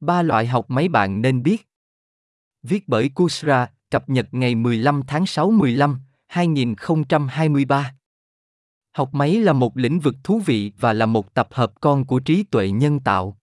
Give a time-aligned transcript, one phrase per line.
[0.00, 1.68] Ba loại học máy bạn nên biết.
[2.62, 7.94] Viết bởi Kusra, cập nhật ngày 15 tháng 6 15, 2023.
[8.92, 12.18] Học máy là một lĩnh vực thú vị và là một tập hợp con của
[12.18, 13.36] trí tuệ nhân tạo.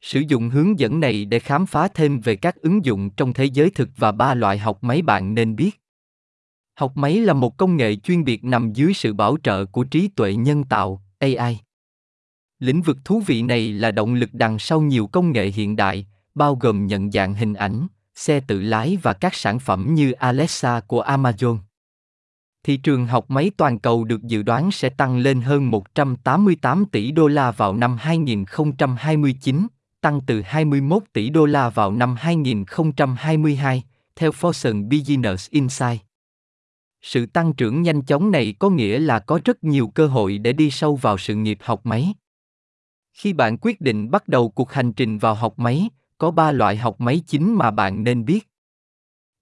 [0.00, 3.44] Sử dụng hướng dẫn này để khám phá thêm về các ứng dụng trong thế
[3.44, 5.80] giới thực và ba loại học máy bạn nên biết.
[6.74, 10.08] Học máy là một công nghệ chuyên biệt nằm dưới sự bảo trợ của trí
[10.08, 11.65] tuệ nhân tạo, AI.
[12.58, 16.06] Lĩnh vực thú vị này là động lực đằng sau nhiều công nghệ hiện đại,
[16.34, 20.80] bao gồm nhận dạng hình ảnh, xe tự lái và các sản phẩm như Alexa
[20.80, 21.58] của Amazon.
[22.62, 27.10] Thị trường học máy toàn cầu được dự đoán sẽ tăng lên hơn 188 tỷ
[27.10, 29.66] đô la vào năm 2029,
[30.00, 33.82] tăng từ 21 tỷ đô la vào năm 2022,
[34.16, 36.00] theo Fortune Business Insight.
[37.02, 40.52] Sự tăng trưởng nhanh chóng này có nghĩa là có rất nhiều cơ hội để
[40.52, 42.14] đi sâu vào sự nghiệp học máy.
[43.16, 45.88] Khi bạn quyết định bắt đầu cuộc hành trình vào học máy,
[46.18, 48.48] có ba loại học máy chính mà bạn nên biết.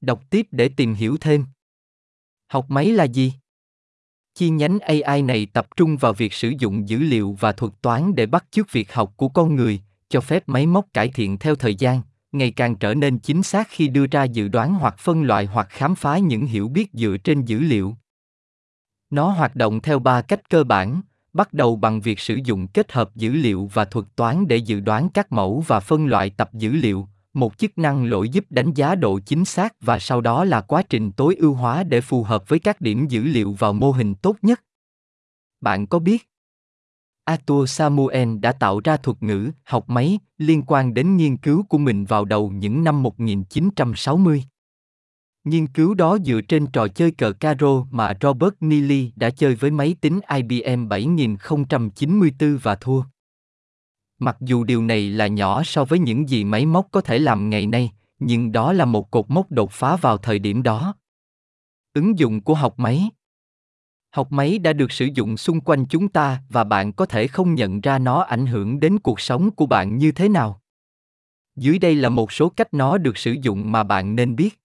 [0.01, 1.45] Đọc tiếp để tìm hiểu thêm.
[2.47, 3.33] Học máy là gì?
[4.35, 8.15] Chi nhánh AI này tập trung vào việc sử dụng dữ liệu và thuật toán
[8.15, 11.55] để bắt chước việc học của con người, cho phép máy móc cải thiện theo
[11.55, 12.01] thời gian,
[12.33, 15.67] ngày càng trở nên chính xác khi đưa ra dự đoán hoặc phân loại hoặc
[15.71, 17.97] khám phá những hiểu biết dựa trên dữ liệu.
[19.11, 21.03] Nó hoạt động theo ba cách cơ bản,
[21.35, 24.81] bắt đầu bằng việc sử dụng kết hợp dữ liệu và thuật toán để dự
[24.81, 28.73] đoán các mẫu và phân loại tập dữ liệu, một chức năng lỗi giúp đánh
[28.75, 32.23] giá độ chính xác và sau đó là quá trình tối ưu hóa để phù
[32.23, 34.61] hợp với các điểm dữ liệu vào mô hình tốt nhất.
[35.61, 36.29] Bạn có biết
[37.25, 41.79] Arthur Samuel đã tạo ra thuật ngữ học máy liên quan đến nghiên cứu của
[41.79, 44.45] mình vào đầu những năm 1960.
[45.45, 49.71] Nghiên cứu đó dựa trên trò chơi cờ caro mà Robert Neely đã chơi với
[49.71, 53.03] máy tính IBM 7094 và thua.
[54.19, 57.51] Mặc dù điều này là nhỏ so với những gì máy móc có thể làm
[57.51, 60.95] ngày nay, nhưng đó là một cột mốc đột phá vào thời điểm đó.
[61.95, 63.11] Ứng dụng của học máy
[64.15, 67.55] học máy đã được sử dụng xung quanh chúng ta và bạn có thể không
[67.55, 70.61] nhận ra nó ảnh hưởng đến cuộc sống của bạn như thế nào
[71.57, 74.64] dưới đây là một số cách nó được sử dụng mà bạn nên biết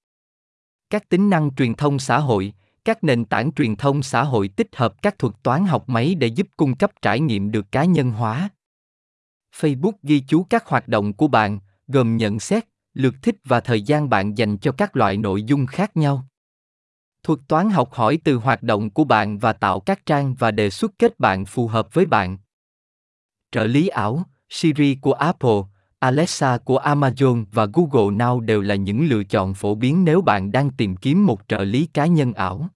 [0.89, 2.53] các tính năng truyền thông xã hội,
[2.85, 6.27] các nền tảng truyền thông xã hội tích hợp các thuật toán học máy để
[6.27, 8.49] giúp cung cấp trải nghiệm được cá nhân hóa.
[9.55, 13.81] Facebook ghi chú các hoạt động của bạn, gồm nhận xét, lượt thích và thời
[13.81, 16.25] gian bạn dành cho các loại nội dung khác nhau.
[17.23, 20.69] Thuật toán học hỏi từ hoạt động của bạn và tạo các trang và đề
[20.69, 22.37] xuất kết bạn phù hợp với bạn.
[23.51, 25.61] Trợ lý ảo, siri của apple
[25.99, 30.51] alexa của amazon và google now đều là những lựa chọn phổ biến nếu bạn
[30.51, 32.67] đang tìm kiếm một trợ lý cá nhân ảo.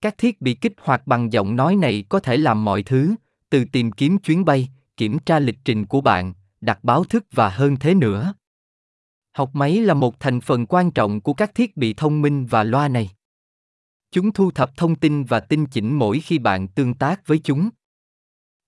[0.00, 3.14] Các thiết bị kích hoạt bằng giọng nói này có thể làm mọi thứ
[3.50, 7.48] từ tìm kiếm chuyến bay kiểm tra lịch trình của bạn đặt báo thức và
[7.48, 8.34] hơn thế nữa.
[9.32, 12.64] Học máy là một thành phần quan trọng của các thiết bị thông minh và
[12.64, 13.10] loa này.
[14.10, 17.70] Chúng thu thập thông tin và tinh chỉnh mỗi khi bạn tương tác với chúng.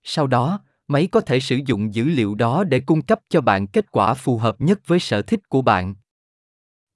[0.03, 3.67] Sau đó, máy có thể sử dụng dữ liệu đó để cung cấp cho bạn
[3.67, 5.95] kết quả phù hợp nhất với sở thích của bạn.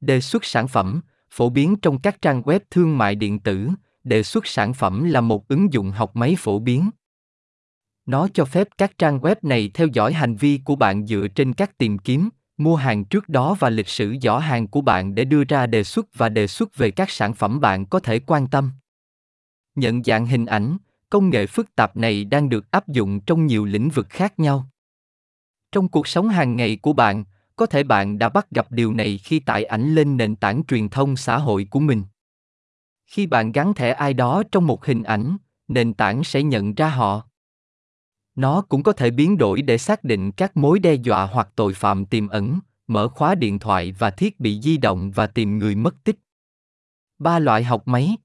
[0.02, 3.70] Đề xuất sản phẩm, phổ biến trong các trang web thương mại điện tử,
[4.04, 6.90] đề xuất sản phẩm là một ứng dụng học máy phổ biến.
[8.06, 11.54] Nó cho phép các trang web này theo dõi hành vi của bạn dựa trên
[11.54, 15.26] các tìm kiếm, mua hàng trước đó và lịch sử giỏ hàng của bạn để
[15.26, 18.48] đưa ra đề xuất và đề xuất về các sản phẩm bạn có thể quan
[18.48, 18.72] tâm.
[19.76, 20.78] Nhận dạng hình ảnh,
[21.10, 24.70] công nghệ phức tạp này đang được áp dụng trong nhiều lĩnh vực khác nhau.
[25.72, 27.24] Trong cuộc sống hàng ngày của bạn,
[27.56, 30.90] có thể bạn đã bắt gặp điều này khi tải ảnh lên nền tảng truyền
[30.90, 32.04] thông xã hội của mình.
[33.06, 35.38] Khi bạn gắn thẻ ai đó trong một hình ảnh,
[35.68, 37.24] nền tảng sẽ nhận ra họ.
[38.36, 41.74] Nó cũng có thể biến đổi để xác định các mối đe dọa hoặc tội
[41.74, 45.76] phạm tiềm ẩn, mở khóa điện thoại và thiết bị di động và tìm người
[45.76, 46.16] mất tích.
[47.20, 48.18] Ba loại học máy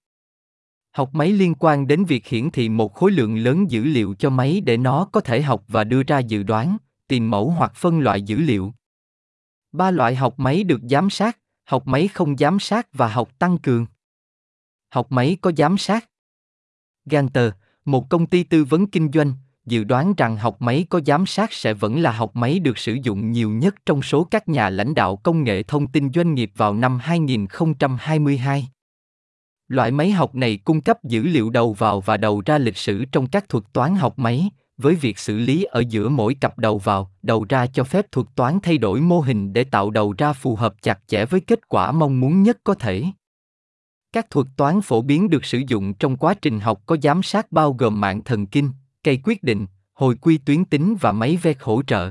[0.95, 4.31] Học máy liên quan đến việc hiển thị một khối lượng lớn dữ liệu cho
[4.31, 6.77] máy để nó có thể học và đưa ra dự đoán,
[7.09, 8.73] tìm mẫu hoặc phân loại dữ liệu.
[9.73, 13.59] Ba loại học máy được giám sát, học máy không giám sát và học tăng
[13.59, 13.87] cường.
[14.91, 16.09] Học máy có giám sát.
[17.05, 17.53] Ganter,
[17.85, 19.33] một công ty tư vấn kinh doanh,
[19.67, 22.99] dự đoán rằng học máy có giám sát sẽ vẫn là học máy được sử
[23.03, 26.53] dụng nhiều nhất trong số các nhà lãnh đạo công nghệ thông tin doanh nghiệp
[26.57, 28.69] vào năm 2022.
[29.69, 33.05] Loại máy học này cung cấp dữ liệu đầu vào và đầu ra lịch sử
[33.05, 36.79] trong các thuật toán học máy, với việc xử lý ở giữa mỗi cặp đầu
[36.79, 40.33] vào, đầu ra cho phép thuật toán thay đổi mô hình để tạo đầu ra
[40.33, 43.05] phù hợp chặt chẽ với kết quả mong muốn nhất có thể.
[44.13, 47.53] Các thuật toán phổ biến được sử dụng trong quá trình học có giám sát
[47.53, 48.71] bao gồm mạng thần kinh,
[49.05, 52.11] cây quyết định, hồi quy tuyến tính và máy vét hỗ trợ.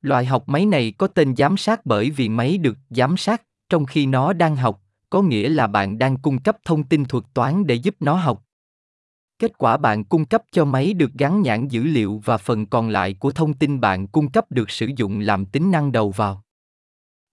[0.00, 3.86] Loại học máy này có tên giám sát bởi vì máy được giám sát trong
[3.86, 7.66] khi nó đang học, có nghĩa là bạn đang cung cấp thông tin thuật toán
[7.66, 8.44] để giúp nó học.
[9.38, 12.88] Kết quả bạn cung cấp cho máy được gắn nhãn dữ liệu và phần còn
[12.88, 16.42] lại của thông tin bạn cung cấp được sử dụng làm tính năng đầu vào.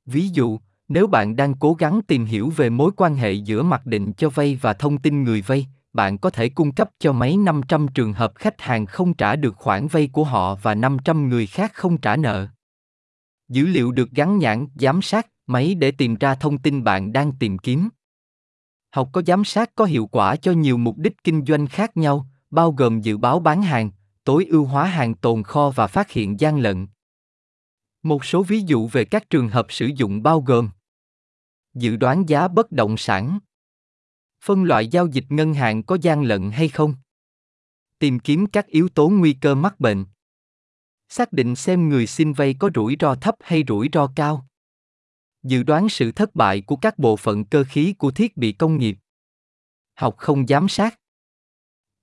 [0.06, 3.86] Ví dụ, nếu bạn đang cố gắng tìm hiểu về mối quan hệ giữa mặc
[3.86, 7.38] định cho vay và thông tin người vay, bạn có thể cung cấp cho máy
[7.38, 11.48] 500 trường hợp khách hàng không trả được khoản vay của họ và 500 người
[11.48, 12.48] khác không trả nợ.
[13.50, 17.32] Dữ liệu được gắn nhãn giám sát máy để tìm ra thông tin bạn đang
[17.40, 17.90] tìm kiếm.
[18.92, 22.28] Học có giám sát có hiệu quả cho nhiều mục đích kinh doanh khác nhau,
[22.50, 23.92] bao gồm dự báo bán hàng,
[24.24, 26.88] tối ưu hóa hàng tồn kho và phát hiện gian lận.
[28.04, 30.70] Một số ví dụ về các trường hợp sử dụng bao gồm
[31.74, 33.40] dự đoán giá bất động sản
[34.44, 36.96] phân loại giao dịch ngân hàng có gian lận hay không
[38.00, 40.06] tìm kiếm các yếu tố nguy cơ mắc bệnh
[41.10, 44.49] xác định xem người xin vay có rủi ro thấp hay rủi ro cao
[45.50, 48.78] dự đoán sự thất bại của các bộ phận cơ khí của thiết bị công
[48.78, 48.98] nghiệp.
[49.96, 51.00] Học không giám sát.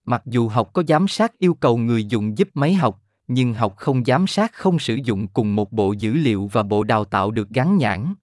[0.05, 3.77] Mặc dù học có giám sát yêu cầu người dùng giúp máy học, nhưng học
[3.77, 7.31] không giám sát không sử dụng cùng một bộ dữ liệu và bộ đào tạo
[7.31, 8.15] được gắn nhãn.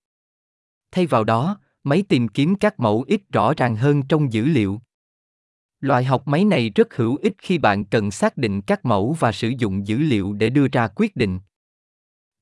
[0.91, 4.81] Thay vào đó, máy tìm kiếm các mẫu ít rõ ràng hơn trong dữ liệu.
[5.79, 9.31] Loại học máy này rất hữu ích khi bạn cần xác định các mẫu và
[9.31, 11.39] sử dụng dữ liệu để đưa ra quyết định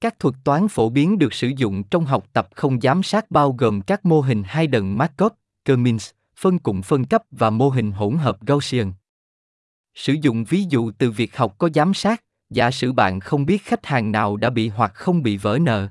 [0.02, 3.52] các thuật toán phổ biến được sử dụng trong học tập không giám sát bao
[3.52, 5.32] gồm các mô hình hai đần Markov,
[5.66, 8.94] Kermins, phân cụm phân cấp và mô hình hỗn hợp Gaussian.
[9.96, 13.66] Sử dụng ví dụ từ việc học có giám sát, giả sử bạn không biết
[13.66, 15.88] khách hàng nào đã bị hoặc không bị vỡ nợ.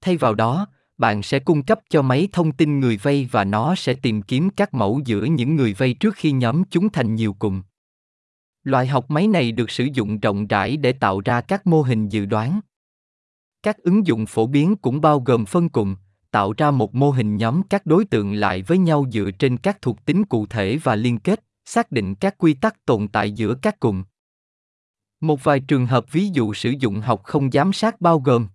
[0.00, 0.66] Thay vào đó,
[0.98, 4.50] bạn sẽ cung cấp cho máy thông tin người vay và nó sẽ tìm kiếm
[4.50, 7.62] các mẫu giữa những người vay trước khi nhóm chúng thành nhiều cùng.
[8.64, 12.08] Loại học máy này được sử dụng rộng rãi để tạo ra các mô hình
[12.08, 12.60] dự đoán.
[13.62, 15.96] Các ứng dụng phổ biến cũng bao gồm phân cụm,
[16.30, 19.82] tạo ra một mô hình nhóm các đối tượng lại với nhau dựa trên các
[19.82, 23.54] thuộc tính cụ thể và liên kết, xác định các quy tắc tồn tại giữa
[23.62, 24.04] các cụm.
[25.20, 28.48] Một vài trường hợp ví dụ sử dụng học không giám sát bao gồm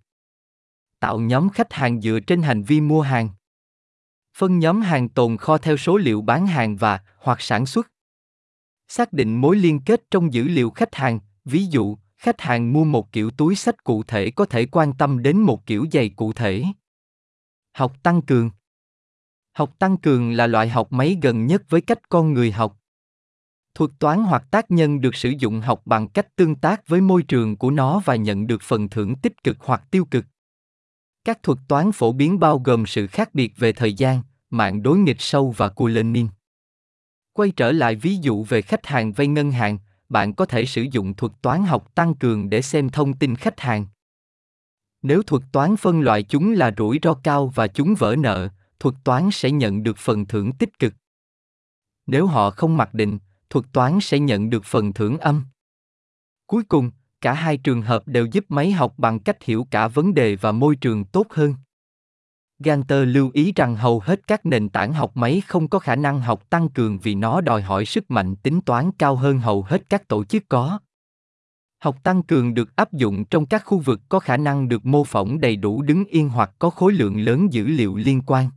[1.00, 3.28] tạo nhóm khách hàng dựa trên hành vi mua hàng
[4.36, 7.90] phân nhóm hàng tồn kho theo số liệu bán hàng và hoặc sản xuất
[8.88, 12.84] xác định mối liên kết trong dữ liệu khách hàng ví dụ khách hàng mua
[12.84, 16.32] một kiểu túi sách cụ thể có thể quan tâm đến một kiểu giày cụ
[16.32, 16.64] thể.
[17.72, 18.50] Học tăng cường.
[19.52, 22.78] Học tăng cường là loại học máy gần nhất với cách con người học.
[23.74, 27.22] Thuật toán hoặc tác nhân được sử dụng học bằng cách tương tác với môi
[27.22, 30.24] trường của nó và nhận được phần thưởng tích cực hoặc tiêu cực.
[31.24, 34.98] Các thuật toán phổ biến bao gồm sự khác biệt về thời gian, mạng đối
[34.98, 36.28] nghịch sâu và cua Lenin.
[37.32, 39.78] Quay trở lại ví dụ về khách hàng vay ngân hàng,
[40.08, 43.60] bạn có thể sử dụng thuật toán học tăng cường để xem thông tin khách
[43.60, 43.86] hàng.
[45.02, 48.48] Nếu thuật toán phân loại chúng là rủi ro cao và chúng vỡ nợ,
[48.80, 50.94] thuật toán sẽ nhận được phần thưởng tích cực.
[52.06, 53.18] Nếu họ không mặc định,
[53.50, 55.44] thuật toán sẽ nhận được phần thưởng âm.
[56.46, 56.90] Cuối cùng,
[57.20, 60.52] cả hai trường hợp đều giúp máy học bằng cách hiểu cả vấn đề và
[60.52, 61.54] môi trường tốt hơn
[62.58, 66.20] ganter lưu ý rằng hầu hết các nền tảng học máy không có khả năng
[66.20, 69.82] học tăng cường vì nó đòi hỏi sức mạnh tính toán cao hơn hầu hết
[69.88, 70.78] các tổ chức có.
[71.78, 75.04] Học tăng cường được áp dụng trong các khu vực có khả năng được mô
[75.04, 78.50] phỏng đầy đủ đứng yên hoặc có khối lượng lớn dữ liệu liên quan.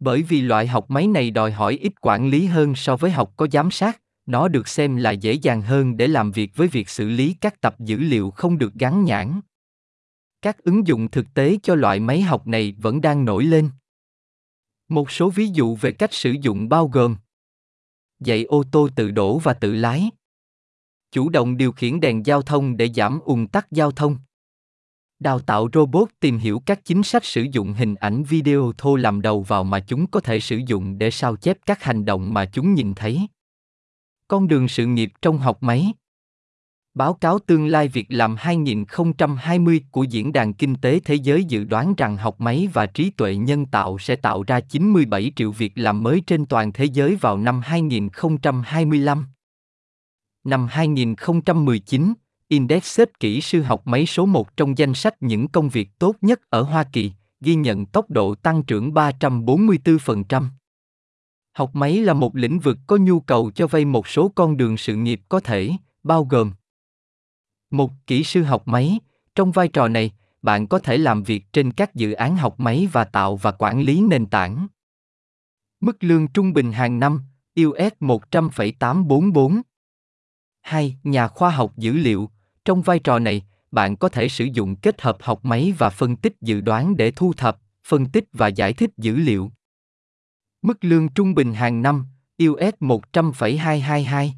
[0.00, 3.32] Bởi vì loại học máy này đòi hỏi ít quản lý hơn so với học
[3.36, 6.88] có giám sát, nó được xem là dễ dàng hơn để làm việc với việc
[6.88, 9.40] xử lý các tập dữ liệu không được gắn nhãn
[10.44, 13.70] các ứng dụng thực tế cho loại máy học này vẫn đang nổi lên
[14.88, 17.16] một số ví dụ về cách sử dụng bao gồm
[18.20, 20.10] dạy ô tô tự đổ và tự lái,
[21.12, 24.16] chủ động điều khiển đèn giao thông để giảm ùn tắc giao thông,
[25.18, 29.20] đào tạo robot tìm hiểu các chính sách sử dụng hình ảnh video thô làm
[29.20, 32.44] đầu vào mà chúng có thể sử dụng để sao chép các hành động mà
[32.44, 33.26] chúng nhìn thấy
[34.28, 35.92] con đường sự nghiệp trong học máy.
[36.94, 41.64] Báo cáo tương lai việc làm 2020 của Diễn đàn Kinh tế Thế giới dự
[41.64, 45.72] đoán rằng học máy và trí tuệ nhân tạo sẽ tạo ra 97 triệu việc
[45.74, 49.26] làm mới trên toàn thế giới vào năm 2025.
[50.44, 52.14] Năm 2019,
[52.48, 56.16] Index xếp kỹ sư học máy số 1 trong danh sách những công việc tốt
[56.20, 60.44] nhất ở Hoa Kỳ, ghi nhận tốc độ tăng trưởng 344%.
[61.52, 64.76] Học máy là một lĩnh vực có nhu cầu cho vay một số con đường
[64.76, 65.70] sự nghiệp có thể,
[66.02, 66.52] bao gồm
[67.76, 68.98] một kỹ sư học máy,
[69.34, 70.12] trong vai trò này,
[70.42, 73.80] bạn có thể làm việc trên các dự án học máy và tạo và quản
[73.80, 74.66] lý nền tảng.
[75.80, 77.20] Mức lương trung bình hàng năm,
[77.60, 79.62] US 100,844.
[80.62, 80.96] 2.
[81.02, 82.30] Nhà khoa học dữ liệu,
[82.64, 86.16] trong vai trò này, bạn có thể sử dụng kết hợp học máy và phân
[86.16, 89.50] tích dự đoán để thu thập, phân tích và giải thích dữ liệu.
[90.62, 92.06] Mức lương trung bình hàng năm,
[92.44, 94.34] US 100,222.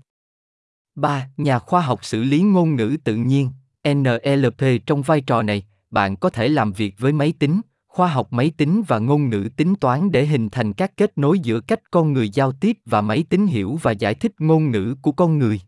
[0.96, 1.28] 3.
[1.36, 3.50] Nhà khoa học xử lý ngôn ngữ tự nhiên,
[3.88, 8.32] NLP trong vai trò này, bạn có thể làm việc với máy tính, khoa học
[8.32, 11.90] máy tính và ngôn ngữ tính toán để hình thành các kết nối giữa cách
[11.90, 15.38] con người giao tiếp và máy tính hiểu và giải thích ngôn ngữ của con
[15.38, 15.60] người.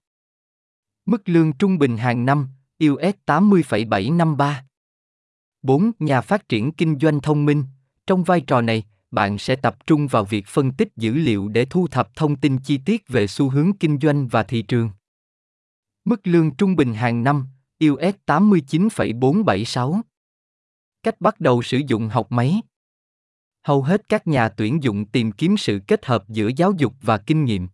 [1.07, 2.49] Mức lương trung bình hàng năm,
[2.85, 4.65] US 80,753.
[5.63, 5.91] 4.
[5.99, 7.65] Nhà phát triển kinh doanh thông minh.
[8.07, 11.65] Trong vai trò này, bạn sẽ tập trung vào việc phân tích dữ liệu để
[11.65, 14.91] thu thập thông tin chi tiết về xu hướng kinh doanh và thị trường.
[16.09, 17.47] Mức lương trung bình hàng năm,
[17.85, 20.01] US 89,476.
[21.03, 22.63] Cách bắt đầu sử dụng học máy.
[23.63, 27.19] Hầu hết các nhà tuyển dụng tìm kiếm sự kết hợp giữa giáo dục và
[27.19, 27.69] kinh nghiệm.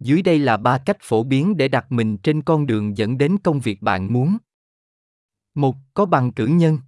[0.00, 3.36] Dưới đây là ba cách phổ biến để đặt mình trên con đường dẫn đến
[3.44, 4.36] công việc bạn muốn.
[5.54, 6.78] Một, Có bằng cử nhân.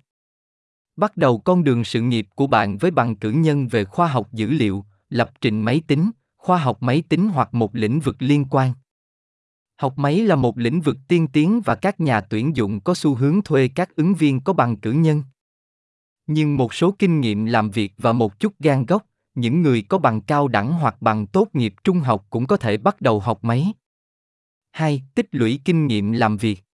[0.96, 4.32] Bắt đầu con đường sự nghiệp của bạn với bằng cử nhân về khoa học
[4.32, 8.44] dữ liệu, lập trình máy tính, khoa học máy tính hoặc một lĩnh vực liên
[8.50, 8.72] quan.
[9.80, 13.14] Học máy là một lĩnh vực tiên tiến và các nhà tuyển dụng có xu
[13.14, 15.22] hướng thuê các ứng viên có bằng cử nhân.
[16.26, 19.98] Nhưng một số kinh nghiệm làm việc và một chút gan gốc, những người có
[19.98, 23.44] bằng cao đẳng hoặc bằng tốt nghiệp trung học cũng có thể bắt đầu học
[23.44, 23.72] máy.
[24.72, 25.02] 2.
[25.14, 26.64] Tích lũy kinh nghiệm làm việc.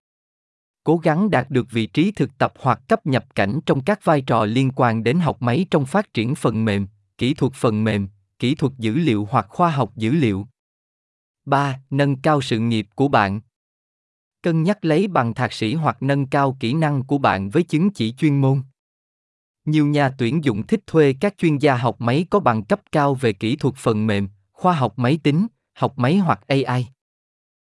[0.85, 4.21] Cố gắng đạt được vị trí thực tập hoặc cấp nhập cảnh trong các vai
[4.21, 6.87] trò liên quan đến học máy trong phát triển phần mềm,
[7.19, 8.09] kỹ thuật phần mềm,
[8.39, 10.47] kỹ thuật dữ liệu hoặc khoa học dữ liệu.
[11.47, 11.81] 3.
[11.91, 13.41] Nâng cao sự nghiệp của bạn.
[14.43, 17.91] Cân nhắc lấy bằng thạc sĩ hoặc nâng cao kỹ năng của bạn với chứng
[17.91, 18.63] chỉ chuyên môn.
[19.65, 23.15] Nhiều nhà tuyển dụng thích thuê các chuyên gia học máy có bằng cấp cao
[23.15, 26.87] về kỹ thuật phần mềm, khoa học máy tính, học máy hoặc AI.